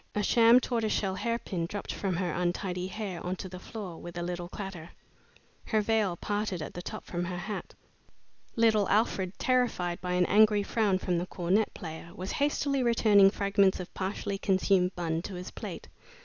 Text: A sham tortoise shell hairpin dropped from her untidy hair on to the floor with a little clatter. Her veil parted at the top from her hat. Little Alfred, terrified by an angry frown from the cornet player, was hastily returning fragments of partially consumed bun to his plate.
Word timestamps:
A 0.15 0.23
sham 0.23 0.59
tortoise 0.59 0.91
shell 0.91 1.13
hairpin 1.13 1.67
dropped 1.67 1.93
from 1.93 2.15
her 2.17 2.31
untidy 2.33 2.87
hair 2.87 3.23
on 3.23 3.35
to 3.35 3.47
the 3.47 3.59
floor 3.59 4.01
with 4.01 4.17
a 4.17 4.23
little 4.23 4.49
clatter. 4.49 4.89
Her 5.65 5.79
veil 5.79 6.15
parted 6.15 6.59
at 6.59 6.73
the 6.73 6.81
top 6.81 7.05
from 7.05 7.25
her 7.25 7.37
hat. 7.37 7.75
Little 8.55 8.89
Alfred, 8.89 9.37
terrified 9.37 10.01
by 10.01 10.13
an 10.13 10.25
angry 10.25 10.63
frown 10.63 10.97
from 10.97 11.19
the 11.19 11.27
cornet 11.27 11.71
player, 11.75 12.09
was 12.15 12.31
hastily 12.41 12.81
returning 12.81 13.29
fragments 13.29 13.79
of 13.79 13.93
partially 13.93 14.39
consumed 14.39 14.95
bun 14.95 15.21
to 15.21 15.35
his 15.35 15.51
plate. 15.51 15.87